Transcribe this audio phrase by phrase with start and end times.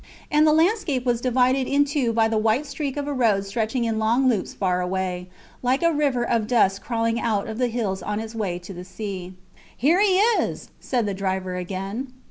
[0.31, 3.83] And the landscape was divided in two by the white streak of a road stretching
[3.83, 5.29] in long loops far away,
[5.61, 8.83] like a river of dust crawling out of the hills on its way to the
[8.83, 9.35] sea.
[9.77, 12.13] Here he is, said the driver, again.